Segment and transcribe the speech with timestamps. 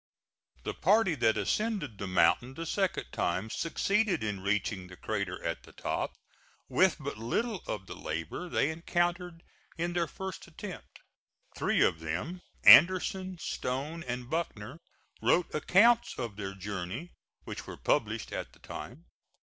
[0.63, 5.61] The party that ascended the mountain the second time succeeded in reaching the crater at
[5.61, 6.15] the top,
[6.67, 9.43] with but little of the labor they encountered
[9.77, 11.01] in their first attempt.
[11.55, 14.79] Three of them Anderson, Stone and Buckner
[15.21, 17.11] wrote accounts of their journey,
[17.43, 19.05] which were published at the time.